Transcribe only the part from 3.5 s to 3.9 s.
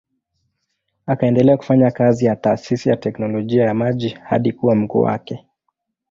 ya